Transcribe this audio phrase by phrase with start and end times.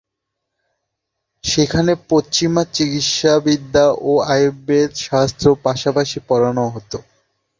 [1.43, 6.97] সেখানে পশ্চিমা চিকিৎসাবিদ্যা ও আয়ুর্বেদশাস্ত্র পাশাপাশি পড়ানো হতো।